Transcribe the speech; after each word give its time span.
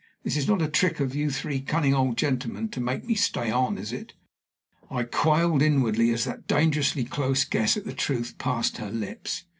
This 0.23 0.35
is 0.35 0.47
not 0.47 0.63
a 0.63 0.67
trick 0.67 0.99
of 0.99 1.13
you 1.13 1.29
three 1.29 1.61
cunning 1.61 1.93
old 1.93 2.17
gentlemen 2.17 2.69
to 2.69 2.81
make 2.81 3.05
me 3.05 3.13
stay 3.13 3.51
on, 3.51 3.77
is 3.77 3.93
it?" 3.93 4.13
I 4.89 5.03
quailed 5.03 5.61
inwardly 5.61 6.09
as 6.11 6.23
that 6.25 6.47
dangerously 6.47 7.03
close 7.03 7.45
guess 7.45 7.77
at 7.77 7.85
the 7.85 7.93
truth 7.93 8.39
passed 8.39 8.77
her 8.77 8.89
lips. 8.89 9.43